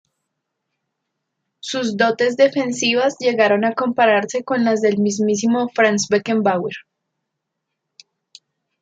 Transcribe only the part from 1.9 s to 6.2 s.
dotes defensivas llegaron a compararse con las del mismísimo Franz